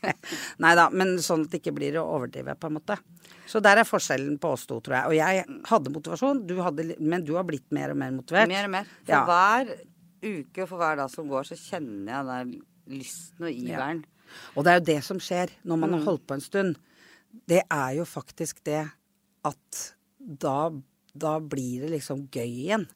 [0.64, 2.96] Nei da, men sånn at det ikke blir å overdrive, på en måte.
[3.50, 5.10] Så der er forskjellen på oss to, tror jeg.
[5.10, 8.48] Og jeg hadde motivasjon, du hadde, men du har blitt mer og mer motivert.
[8.50, 8.90] Mer og mer.
[9.04, 9.24] For Ja.
[9.26, 9.74] hver
[10.20, 12.54] uke og for hver dag som går, så kjenner jeg den
[13.00, 14.04] lysten og iveren.
[14.54, 16.78] Og det er jo det som skjer når man har holdt på en stund.
[17.30, 18.82] Det er jo faktisk det
[19.46, 19.82] at
[20.18, 20.70] da,
[21.14, 22.86] da blir det liksom gøy igjen.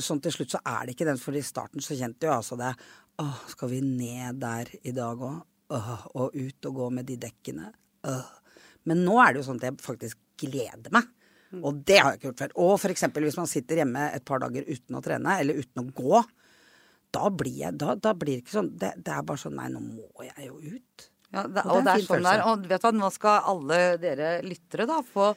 [0.00, 2.56] Sånn til slutt så er det ikke den, for i starten så kjente jo altså
[2.56, 2.72] det
[3.20, 5.42] Å, skal vi ned der i dag òg?
[6.16, 7.68] Og ut og gå med de dekkene?
[8.08, 8.30] Åh.
[8.88, 11.10] Men nå er det jo sånn at jeg faktisk gleder meg.
[11.58, 12.52] Og det har jeg ikke gjort før.
[12.62, 15.82] Og for eksempel hvis man sitter hjemme et par dager uten å trene, eller uten
[15.82, 16.22] å gå.
[17.10, 19.68] da blir jeg Da, da blir det ikke sånn det, det er bare sånn Nei,
[19.74, 21.10] nå må jeg jo ut.
[21.30, 22.42] Ja, det, Og og det er sånn der.
[22.50, 25.30] Og vet du nå skal alle dere lyttere da få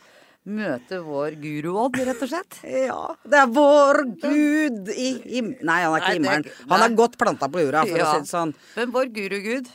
[0.44, 2.58] møte vår guru-Odd, rett og slett.
[2.90, 5.54] Ja, det er vår Gud i him...
[5.64, 6.50] Nei, han er ikke i himmelen.
[6.74, 8.52] Han er godt planta på jorda, for å si det sånn.
[8.76, 9.72] Men vår guru-gud,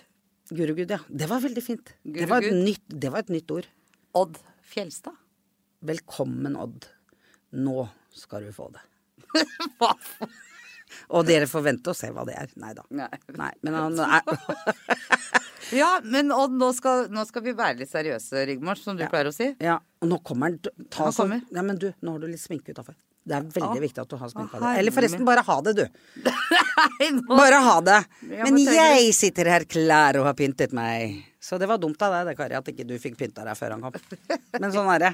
[0.48, 0.96] Gurugud, ja.
[1.09, 1.90] Det var veldig fint.
[2.09, 3.66] Det var, et nytt, det var et nytt ord.
[4.16, 5.16] Odd Fjelstad.
[5.85, 6.87] Velkommen, Odd.
[7.61, 7.85] Nå
[8.16, 8.81] skal du få det.
[9.81, 9.92] Hva?
[11.12, 12.48] Og dere får vente og se hva det er.
[12.61, 12.85] Nei da.
[12.88, 14.24] Nei, men han er
[15.74, 19.31] Ja, men Odd, nå skal, nå skal vi være litt seriøse, Rigmor, som du pleier
[19.31, 19.50] å si.
[19.64, 20.59] Ja, og nå kommer han.
[20.88, 22.96] Ta Han så, ja, men du, nå har du litt sminke utafor.
[23.28, 25.74] Det er veldig ah, viktig at du har sminke ah, Eller forresten, bare ha det,
[25.76, 25.83] du.
[26.78, 27.98] Nei, Bare ha det.
[28.31, 31.18] Ja, Men men jeg sitter her klar og har pyntet meg.
[31.42, 33.76] Så det var dumt av deg, det, Kari, at ikke du fikk pynta deg før
[33.76, 33.98] han kom.
[34.57, 35.12] Men sånn er det.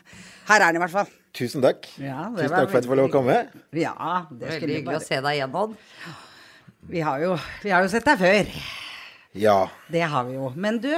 [0.50, 1.10] Her er han i hvert fall.
[1.34, 1.90] Tusen takk.
[1.98, 3.40] Ja, det Tusen takk for at du får lov å komme.
[3.74, 3.96] Ja,
[4.30, 5.02] det Veldig hyggelig bare...
[5.02, 5.76] å se deg igjen, Odd.
[6.94, 8.56] vi har, jo, vi har jo sett deg før.
[9.34, 9.70] Ja.
[9.90, 10.50] Det har vi jo.
[10.56, 10.92] Men du,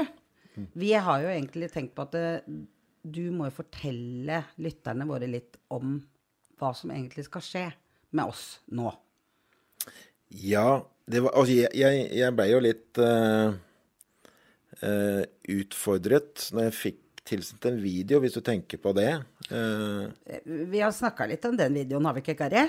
[0.76, 2.56] vi har jo egentlig tenkt på at eh,
[3.06, 5.98] du må jo fortelle lytterne våre litt om
[6.60, 7.64] hva som egentlig skal skje
[8.16, 8.90] med oss nå.
[10.28, 13.52] Ja, det var Altså, jeg, jeg, jeg blei jo litt uh,
[14.82, 15.22] uh,
[15.54, 19.10] utfordret når jeg fikk tilsendt en video, hvis du tenker på det.
[19.50, 22.62] Eh, Vi har snakka litt om den videoen, har vi ikke, Kari?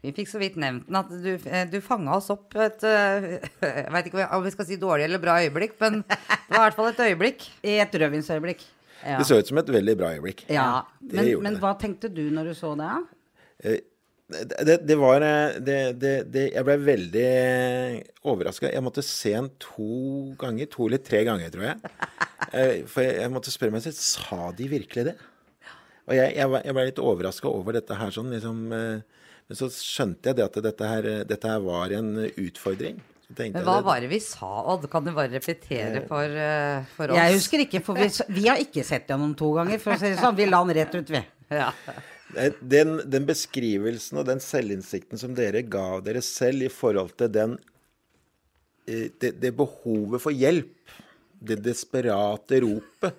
[0.00, 3.26] Vi fikk så vidt nevnt den, at du, eh, du fanga oss opp et eh,
[3.84, 6.18] Jeg veit ikke om vi skal si dårlig eller bra øyeblikk, men det
[6.54, 7.46] var i hvert fall et øyeblikk.
[7.76, 8.64] Et rødvinsøyeblikk.
[9.04, 9.18] Ja.
[9.20, 10.46] Det så ut som et veldig bra øyeblikk.
[10.52, 10.82] ja.
[11.00, 11.60] det Men, men det.
[11.62, 12.90] hva tenkte du når du så det?
[13.64, 13.80] Eh,
[14.30, 17.30] Det, det, det var det, det, det, Jeg ble veldig
[18.30, 18.68] overraska.
[18.70, 20.68] Jeg måtte se den to ganger.
[20.70, 21.80] To eller tre ganger, tror jeg.
[22.50, 25.12] Eh, For jeg, jeg måtte spørre meg selv sa de virkelig det.
[26.08, 28.62] Og jeg, jeg, jeg ble litt overraska over dette her sånn, liksom.
[29.50, 33.00] Eh, Men så skjønte jeg det at dette her, eh, dette her var en utfordring.
[33.30, 34.88] Men hva det- var det vi sa, Odd?
[34.90, 37.16] Kan du bare repetere for, eh, for oss?
[37.16, 40.10] Jeg husker ikke, for vi, vi har ikke sett gjennom to ganger, for å si
[40.10, 40.34] det sånn.
[40.36, 41.22] Vi la den rett ut, vi.
[41.50, 41.72] Ja.
[42.36, 47.28] Eh, Den, den beskrivelsen og den selvinnsikten som dere ga dere selv i forhold til
[47.28, 47.58] den
[48.86, 50.70] eh, det, det behovet for hjelp,
[51.42, 53.14] det desperate ropet,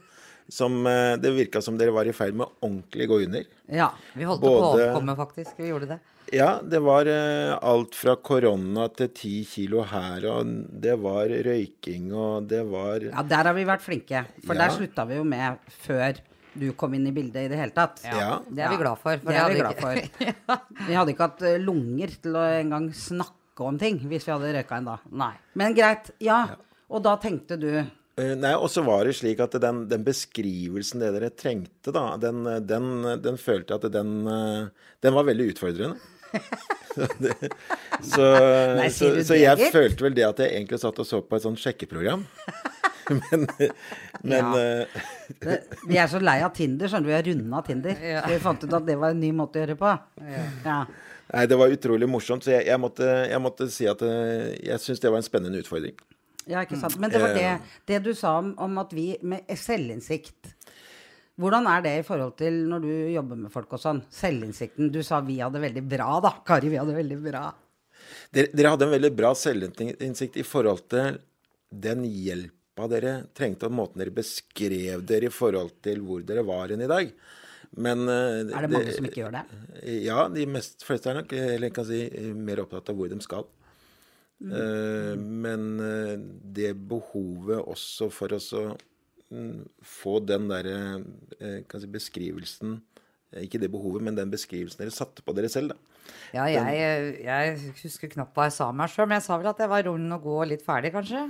[0.51, 3.45] som eh, det virka som dere var i ferd med å ordentlig gå under.
[3.71, 3.91] Ja.
[4.13, 5.53] Vi holdt på å overkomme, faktisk.
[5.61, 5.99] Vi gjorde det.
[6.35, 10.51] Ja, det var eh, alt fra korona til ti kilo her, og
[10.83, 14.25] det var røyking, og det var ja, der har vi vært flinke.
[14.45, 14.65] For Ja.
[14.67, 16.19] der slutta vi jo med før
[16.53, 18.01] du kom inn i bildet i det hele tatt.
[18.03, 18.41] Ja.
[18.47, 19.19] Det er vi glad for.
[19.23, 20.01] for Det er vi glad for.
[20.87, 24.51] Vi hadde ikke hatt eh, lunger til å engang snakke om ting hvis vi hadde
[24.55, 24.97] røyka en da.
[25.15, 25.31] Nei.
[25.59, 26.41] Men greit, ja.
[26.91, 27.69] Og da tenkte du
[28.19, 32.43] Nei, og så var det slik at den, den beskrivelsen det dere trengte, da, den,
[32.67, 32.89] den,
[33.23, 35.95] den følte jeg at den, eh, den var veldig utfordrende.
[36.91, 37.33] så, det,
[38.03, 38.27] så,
[38.77, 41.45] Nei, så, så jeg følte vel det at jeg egentlig satt og så på et
[41.47, 42.27] sånt sjekkeprogram.
[43.17, 43.47] men
[44.21, 44.51] men Ja.
[44.59, 45.01] eh,
[45.41, 47.11] det, Vi er så lei av Tinder, skjønner du.
[47.13, 47.95] Vi har runda Tinder.
[48.05, 48.21] Ja.
[48.27, 49.95] Så vi fant ut at det var en ny måte å gjøre på.
[50.67, 50.81] Ja.
[51.31, 54.83] Nei, det var utrolig morsomt, så jeg, jeg, måtte, jeg måtte si at eh, jeg
[54.83, 55.95] syns det var en spennende utfordring.
[56.51, 56.97] Ja, ikke sant.
[56.99, 57.59] Men det var det, Eh.
[57.87, 60.53] det du sa om, om at vi med selvinnsikt
[61.41, 64.01] Hvordan er det i forhold til når du jobber med folk og sånn?
[64.13, 64.91] Selvinnsikten.
[64.93, 66.35] Du sa vi hadde veldig bra, da.
[66.45, 67.45] Kari, vi hadde veldig bra.
[68.35, 71.17] Dere, dere hadde en veldig bra selvinnsikt i forhold til
[71.71, 76.75] den hjelpa dere trengte, og måten dere beskrev dere i forhold til hvor dere var
[76.75, 77.09] hen i dag.
[77.79, 79.43] Men eh, Er det mange som ikke gjør det?
[80.03, 82.03] Ja, de mest fleste er nok eller jeg kan si,
[82.35, 83.47] mer opptatt av hvor de skal.
[84.41, 84.53] Mm.
[84.57, 86.15] Eh, men eh,
[86.55, 88.63] det behovet også for oss å
[89.29, 90.79] mm, få den derre
[91.37, 92.79] eh, si, beskrivelsen
[93.43, 95.77] Ikke det behovet, men den beskrivelsen dere satte på dere selv, da.
[96.33, 99.61] Ja, jeg, jeg husker knapt hva jeg sa meg sjøl, men jeg sa vel at
[99.61, 101.27] jeg var rund og god og litt ferdig, kanskje?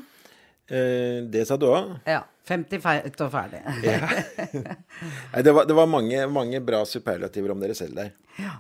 [0.72, 1.98] Eh, det sa du òg.
[2.08, 2.22] Ja.
[2.52, 3.60] 50 feit og ferdig.
[5.32, 8.10] Nei, det var, det var mange, mange bra superlativer om dere selv der.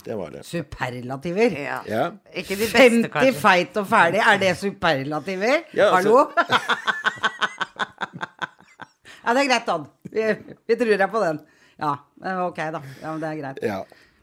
[0.05, 0.43] Det var det.
[0.47, 1.55] Superlativer.
[1.57, 1.79] ja.
[1.89, 2.03] Ja.
[2.37, 3.33] Ikke de beste, 50 kanskje.
[3.41, 5.63] feit og ferdig, er det superlativer?
[5.75, 6.31] Ja, altså- Hallo?
[9.25, 9.89] ja, det er greit, Odd.
[10.11, 10.29] Vi,
[10.67, 11.41] vi tror deg på den.
[11.81, 11.91] Ja,
[12.45, 12.81] ok, da.
[13.01, 13.61] Ja, men det er greit.
[13.65, 13.81] Ja.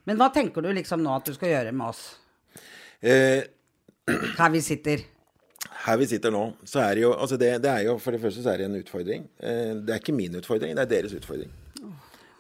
[0.09, 2.07] Men hva tenker du liksom nå at du skal gjøre med oss
[2.98, 3.44] Eh,
[4.40, 5.05] her vi sitter?
[5.88, 8.20] Her vi sitter nå, så er det jo altså det, det er jo For det
[8.22, 9.24] første så er det en utfordring.
[9.40, 11.51] Eh, det er ikke min utfordring, det er deres utfordring.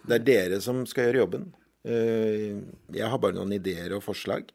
[0.08, 1.48] Det er dere som skal gjøre jobben.
[1.88, 2.60] Eh,
[2.94, 4.48] jeg har bare noen ideer og forslag.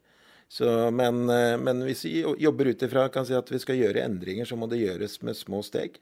[0.54, 4.06] Så, men, eh, men hvis vi jobber ut ifra kan si at vi skal gjøre
[4.06, 6.00] endringer, så må det gjøres med små steg.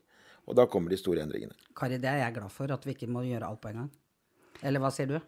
[0.49, 1.55] Og da kommer de store endringene.
[1.77, 3.91] Kari, det er jeg glad for, at vi ikke må gjøre alt på en gang.
[4.65, 5.19] Eller hva sier du?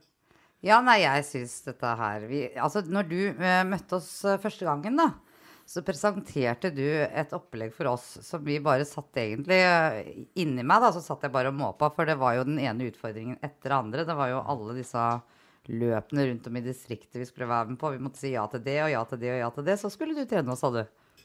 [0.63, 3.17] Ja, nei, jeg syns dette her vi, Altså, når du
[3.67, 4.09] møtte oss
[4.41, 5.09] første gangen, da,
[5.65, 10.09] så presenterte du et opplegg for oss som vi bare satt egentlig eh,
[10.43, 10.81] inni meg.
[10.83, 13.71] da, Så satt jeg bare og måpa, for det var jo den ene utfordringen etter
[13.71, 14.05] det andre.
[14.05, 15.05] Det var jo alle disse
[15.71, 17.93] løpene rundt om i distriktet vi skulle være med på.
[17.95, 19.77] Vi måtte si ja til det og ja til det og ja til det.
[19.79, 20.81] Så skulle du trene oss, sa du.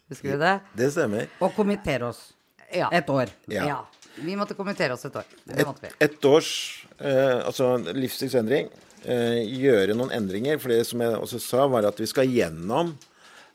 [0.09, 0.55] Husker du det?
[0.79, 1.27] Det stemmer.
[1.43, 2.29] Og kommentere oss
[2.73, 2.89] Ja.
[2.93, 3.31] et år.
[3.49, 3.65] Ja.
[3.67, 3.79] ja.
[4.23, 5.27] Vi måtte kommentere oss et år.
[5.47, 5.93] Det.
[6.05, 8.71] Et års eh, altså livsstilsendring.
[9.05, 10.59] Eh, gjøre noen endringer.
[10.63, 12.95] For det som jeg også sa, var at vi skal gjennom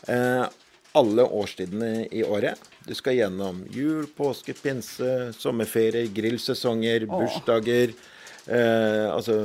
[0.08, 0.46] eh,
[0.94, 2.60] alle årstidene i året.
[2.86, 7.96] Du skal gjennom jul, påske, pinse, sommerferie, grillsesonger, bursdager.
[8.44, 9.36] Eh, altså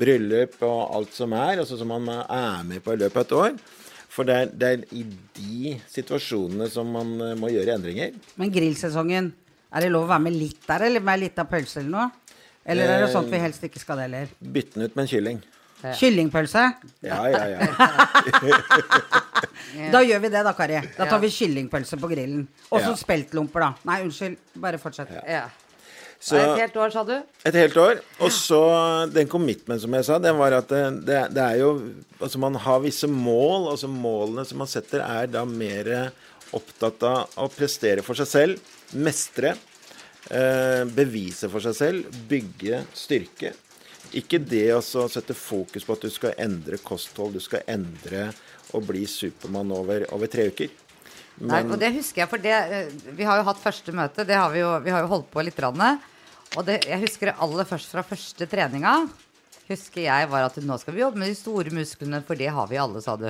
[0.00, 1.62] bryllup og alt som er.
[1.62, 3.58] Altså som man er med på i løpet av et år.
[4.16, 5.02] For det er, det er i
[5.36, 8.16] de situasjonene som man eh, må gjøre endringer.
[8.40, 9.34] Men grillsesongen,
[9.76, 12.36] er det lov å være med litt der, eller med litt av pølse eller noe?
[12.66, 14.30] Eller er det sånn at vi helst ikke skal det heller?
[14.40, 15.42] Bytte den ut med en kylling.
[15.82, 16.62] Kyllingpølse?
[17.04, 17.58] Ja, ja, ja.
[19.92, 20.78] Da gjør vi det da, Kari.
[20.96, 22.46] Da tar vi kyllingpølse på grillen.
[22.70, 22.96] Og så Ja.
[22.96, 23.68] speltlomper, da.
[23.84, 24.36] Nei, unnskyld.
[24.62, 25.10] Bare fortsett.
[25.28, 25.42] Ja.
[26.18, 27.12] Så, Et helt år, sa du?
[27.44, 28.00] Et helt år.
[28.24, 28.60] Og så
[29.12, 31.74] den commitment, som jeg sa, den var at det, det, det er jo
[32.20, 33.68] Altså man har visse mål.
[33.74, 36.10] Altså målene som man setter, er da mer
[36.56, 38.58] opptatt av å prestere for seg selv,
[38.94, 39.52] mestre,
[40.30, 43.52] eh, bevise for seg selv, bygge styrke.
[44.16, 48.30] Ikke det å så sette fokus på at du skal endre kosthold, du skal endre
[48.74, 50.72] og bli Supermann over, over tre uker.
[51.46, 54.38] Nei, og det husker jeg, for det eh, Vi har jo hatt første møte, det
[54.38, 55.58] har vi jo, vi har jo holdt på litt.
[55.60, 55.82] Rann,
[56.56, 58.94] og det, jeg husker det aller først fra første treninga.
[59.66, 62.68] Husker jeg var at nå skal vi jobbe med de store musklene, for det har
[62.70, 63.24] vi alle, sa du.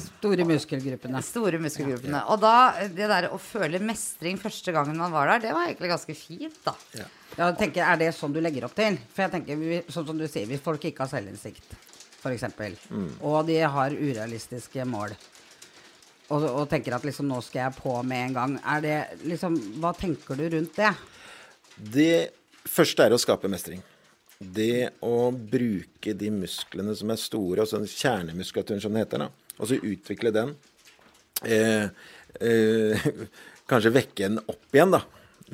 [0.00, 1.20] Store muskelgruppene.
[1.26, 2.22] Store muskelgruppene.
[2.32, 2.52] Og da,
[2.88, 6.56] det der å føle mestring første gangen man var der, det var egentlig ganske fint,
[6.64, 6.72] da.
[6.96, 7.04] Ja,
[7.42, 8.96] jeg tenker, Er det sånn du legger opp til?
[9.12, 11.76] For jeg tenker, vi- sånn som du sier, Hvis folk ikke har selvinnsikt,
[12.22, 12.46] f.eks.,
[13.20, 15.12] og de har urealistiske mål,
[16.30, 18.96] og, og tenker at liksom nå skal jeg på med en gang, er det
[19.28, 20.94] liksom Hva tenker du rundt det?
[21.76, 22.30] Det
[22.64, 23.82] første er å skape mestring.
[24.38, 29.70] Det å bruke de musklene som er store, altså kjernemuskulaturen som det heter, da, og
[29.70, 30.52] så utvikle den.
[31.44, 31.88] Eh,
[32.44, 33.08] eh,
[33.70, 35.02] kanskje vekke den opp igjen, da.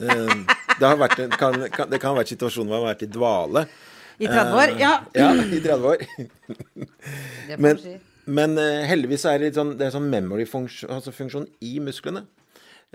[0.01, 0.35] Eh,
[0.79, 3.13] det, har vært kan, kan, det kan ha vært situasjonen hvor man har vært i
[3.13, 3.67] dvale.
[4.23, 4.75] I 30 år?
[4.81, 4.93] Ja.
[5.17, 6.07] Ja, i 30 år.
[7.59, 7.79] Men,
[8.25, 12.27] men eh, heldigvis er det sånn, det er sånn memory-funksjon altså i musklene.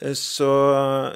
[0.01, 0.51] Eh, Så,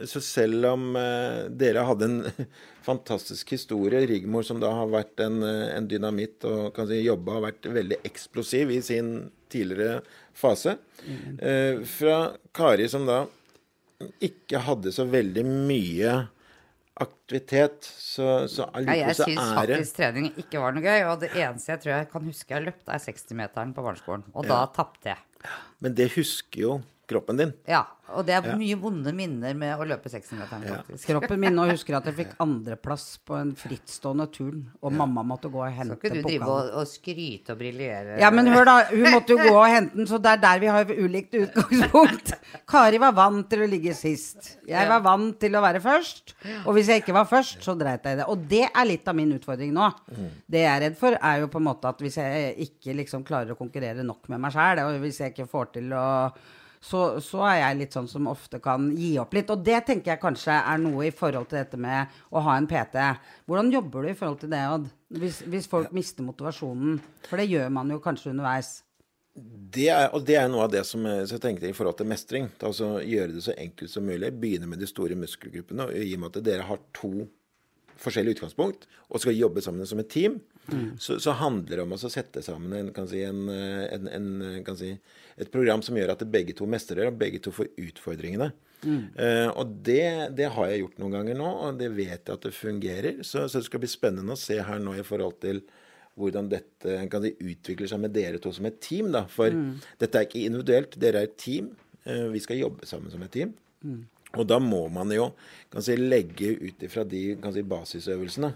[0.05, 2.47] så selv om eh, dere hadde en
[2.89, 7.37] fantastisk historie, Rigmor som da har vært en, eh, en dynamitt og kan si jobba
[7.37, 9.99] har vært veldig eksplosiv i sin tidligere
[10.33, 11.81] fase, mm.
[11.83, 12.13] fra
[12.55, 13.25] Kari som da
[14.23, 16.13] ikke hadde så veldig mye
[17.01, 20.85] aktivitet, så, så Ja, jeg allikevel så syns er det faktisk trening ikke var noe
[20.85, 21.03] gøy.
[21.09, 24.25] Og det eneste jeg tror jeg kan huske jeg løpte, løpt, er 60-meteren på barneskolen.
[24.31, 25.51] Og da tapte jeg.
[25.83, 26.73] Men det husker jo
[27.11, 27.51] kroppen din.
[27.69, 27.83] Ja,
[28.17, 31.05] og det er mye vonde minner med å løpe 600-meteren, faktisk.
[31.09, 35.51] Kroppen min nå husker at jeg fikk andreplass på en frittstående turn, og mamma måtte
[35.51, 38.17] gå og hente Skal Så ikke du drive og, og skryte og briljere?
[38.21, 40.63] Ja, men hør da, hun måtte jo gå og hente den, så det er der
[40.63, 42.33] vi har ulikt utgangspunkt.
[42.71, 44.55] Kari var vant til å ligge sist.
[44.67, 46.35] Jeg var vant til å være først.
[46.65, 48.27] Og hvis jeg ikke var først, så dreit jeg i det.
[48.31, 49.89] Og det er litt av min utfordring nå.
[50.51, 53.25] Det jeg er redd for, er jo på en måte at hvis jeg ikke liksom
[53.27, 56.07] klarer å konkurrere nok med meg sjæl, og hvis jeg ikke får til å
[56.81, 59.51] så, så er jeg litt sånn som ofte kan gi opp litt.
[59.53, 62.67] Og det tenker jeg kanskje er noe i forhold til dette med å ha en
[62.69, 62.97] PT.
[63.45, 64.87] Hvordan jobber du i forhold til det, Odd?
[65.21, 66.97] Hvis, hvis folk mister motivasjonen.
[67.27, 68.79] For det gjør man jo kanskje underveis.
[69.31, 72.49] Det er, og det er noe av det som jeg, tenkte i forhold til mestring.
[72.65, 74.33] Altså Gjøre det så enkelt som mulig.
[74.41, 75.85] Begynne med de store muskelgruppene.
[75.85, 77.27] Og i og med at dere har to
[78.01, 80.39] forskjellige utgangspunkt og skal jobbe sammen som et team,
[80.97, 84.29] så, så handler det om å sette sammen en, kan si, en, en, en,
[84.65, 84.93] kan si,
[85.37, 88.51] et program som gjør at begge to mestrer og begge to får utfordringene.
[88.81, 92.47] Eh, og det, det har jeg gjort noen ganger nå, og det vet jeg at
[92.47, 93.21] det fungerer.
[93.21, 95.61] Så, så det skal bli spennende å se her nå i forhold til
[96.19, 99.13] hvordan dette kan de utvikler seg med dere to som et team.
[99.13, 99.23] Da.
[99.31, 99.53] For
[100.01, 101.71] dette er ikke individuelt, dere er et team.
[102.01, 103.53] Uh, vi skal jobbe sammen som et team.
[104.39, 105.29] Og da må man jo
[105.71, 108.51] kan si, legge ut ifra de kan si, basisøvelsene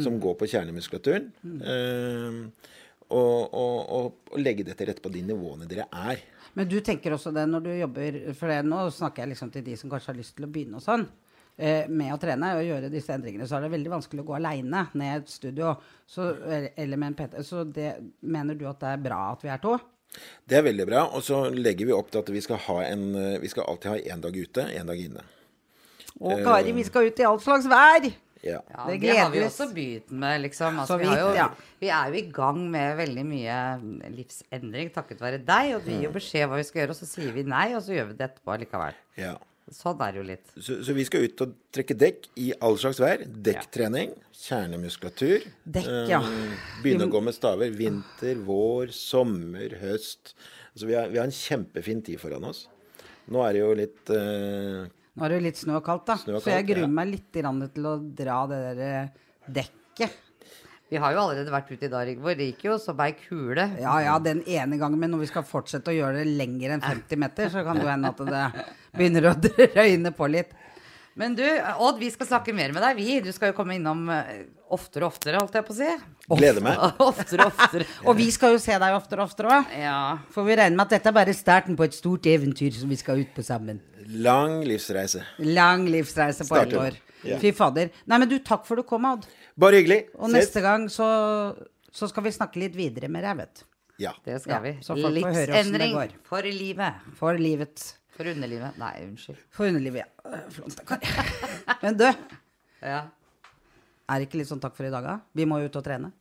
[0.00, 1.26] som går på kjernemuskulaturen.
[1.44, 2.70] Eh,
[3.12, 6.22] og, og, og, legge det til rette på de nivåene dere er.
[6.56, 9.64] Men du tenker også det når du jobber For det, nå snakker jeg liksom til
[9.64, 11.06] de som kanskje har lyst til å begynne og sånn.
[11.56, 14.36] Eh, med å trene og gjøre disse endringene, så er det veldig vanskelig å gå
[14.38, 15.74] aleine ned i et studio.
[16.08, 17.44] Så, eller med en PT.
[17.48, 19.76] Så det, mener du at det er bra at vi er to?
[20.48, 21.06] Det er veldig bra.
[21.16, 23.06] Og så legger vi opp til at vi skal, ha en,
[23.40, 25.24] vi skal alltid ha én dag ute, én dag inne.
[26.20, 28.12] Og Kari, vi skal ut i all slags vær!
[28.42, 28.58] Ja.
[28.72, 30.80] Ja, Det det, har vi også begynt med, liksom.
[30.82, 31.46] Altså, Så vi, har jo, ja.
[31.78, 33.60] vi er jo i gang med veldig mye
[34.16, 35.76] livsendring takket være deg.
[35.76, 37.82] Og du gir jo beskjed hva vi skal gjøre, og så sier vi nei, og
[37.86, 39.00] så gjør vi det etterpå likevel.
[39.20, 39.38] ja.
[39.72, 40.48] Sånn er det jo litt.
[40.58, 43.22] Så, så vi skal ut og trekke dekk i all slags vær.
[43.46, 45.46] Dekktrening, kjernemuskulatur.
[45.64, 46.18] Dekk, ja.
[46.18, 47.70] Um, Begynne å gå med staver.
[47.78, 50.34] Vinter, vår, sommer, høst.
[50.74, 52.64] Altså, vi, har, vi har en kjempefin tid foran oss.
[53.32, 56.16] Nå er det jo litt eh, Nå er det jo litt snø og kaldt, da.
[56.20, 56.92] Snø og så jeg gruer ja.
[57.00, 60.20] meg litt til å dra det der eh, dekket.
[60.92, 62.34] Vi har jo allerede vært ute i dag, Rigvor.
[62.36, 63.64] Det gikk jo som ei kule.
[63.80, 66.84] Ja ja, den ene gangen, men når vi skal fortsette å gjøre det lenger enn
[66.84, 68.66] 50 meter, så kan det hende at det
[68.98, 70.52] begynner å drøyne på litt.
[71.18, 71.44] Men du,
[71.78, 73.20] Odd, vi skal snakke mer med deg, vi.
[73.20, 75.90] Du skal jo komme innom eh, oftere og oftere, holdt jeg på å si.
[76.32, 76.78] Gleder meg.
[77.10, 77.86] oftere og oftere.
[78.06, 79.74] Og vi skal jo se deg oftere og oftere òg.
[79.82, 79.98] Ja.
[80.32, 82.96] For vi regner med at dette er bare starten på et stort eventyr som vi
[83.00, 83.82] skal ut på sammen.
[84.08, 85.20] lang livsreise.
[85.38, 86.96] Lang livsreise på ett år.
[87.22, 87.36] Ja.
[87.38, 87.92] Fy fader.
[88.10, 89.28] Nei, men du, takk for du kom, Odd.
[89.60, 90.06] Bare hyggelig.
[90.18, 91.06] Og neste gang så,
[91.92, 93.66] så skal vi snakke litt videre med deg, vet du.
[94.02, 94.10] Ja.
[94.24, 94.72] Det skal Ja, vi.
[94.82, 96.14] så får høre hvordan det går.
[96.26, 97.04] for livet.
[97.20, 97.84] For livet.
[98.16, 98.76] For underlivet.
[98.80, 99.38] Nei, unnskyld.
[99.54, 100.30] For underlivet, ja.
[100.30, 100.80] Øh, Flott.
[101.82, 102.06] Men du,
[102.84, 103.02] Ja.
[104.08, 105.14] er det ikke litt sånn takk for i dag, da?
[105.34, 106.12] Vi må jo ut og trene.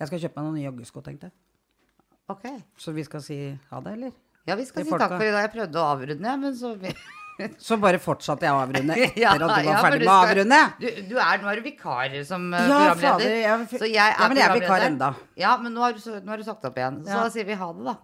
[0.00, 1.36] Jeg skal kjøpe meg noen nye joggesko, tenkte jeg.
[2.32, 2.46] Ok.
[2.80, 3.36] Så vi skal si
[3.70, 4.14] ha det, eller?
[4.48, 5.44] Ja, vi skal si takk for i dag.
[5.46, 6.72] Jeg prøvde å avrunde, men så
[7.58, 10.12] Så bare fortsatte jeg å avrunde etter Ja, at du var ja, ferdig du med
[10.14, 10.58] å avrunde.
[10.78, 13.02] Du, du er, nå er du vikar som eh, Ja, programleder.
[13.10, 15.08] fader, jeg- så jeg er Ja, men jeg er vikar enda.
[15.42, 17.00] Ja, men nå har, du, nå har du sagt opp igjen.
[17.04, 17.96] Så da sier vi ha det, da.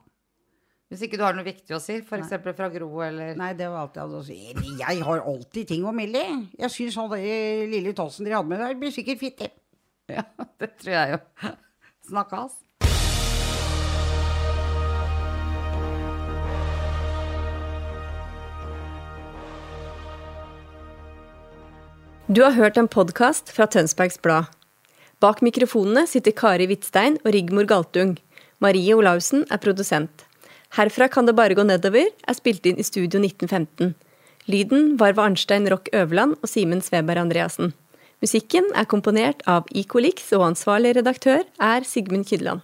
[0.91, 2.33] Hvis ikke du har noe viktig å si, f.eks.
[2.43, 4.39] fra Gro eller Nei, det var alt jeg hadde å si.
[4.81, 6.23] Jeg har alltid ting å melde.
[6.59, 9.53] Jeg syns han der lille tossen dere hadde med der, blir sikkert fitte.
[10.11, 10.25] Ja,
[10.59, 11.51] det tror jeg jo.
[12.09, 12.57] Snakkes.
[22.27, 24.51] Du har hørt en podkast fra Tønsbergs Blad.
[25.23, 28.17] Bak mikrofonene sitter Kari Hvitstein og Rigmor Galtung.
[28.59, 30.27] Marie Olaussen er produsent.
[30.77, 33.95] Herfra kan det bare gå nedover er spilt inn i Studio 1915.
[34.51, 37.73] Lyden var ved Arnstein Rock Øverland og Simen Sveberg Andreassen.
[38.23, 42.63] Musikken er komponert av Icolix, og ansvarlig redaktør er Sigmund Kydland.